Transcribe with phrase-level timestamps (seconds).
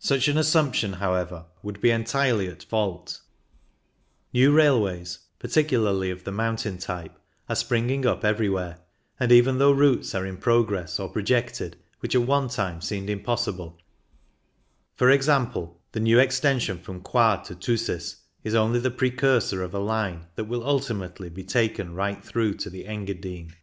[0.00, 3.22] Such an assumption, however, would be entirely at fault.
[4.30, 8.76] New railways, particularly of the mountain type, are springing up everywhere,
[9.18, 13.80] and even through routes are in progress or projected which at one time seemed impossible;
[14.94, 19.78] for example, the new extension from Coire to Thusis is only the precursor of a
[19.78, 23.54] line that will ultimately be taken right through to the Engadine.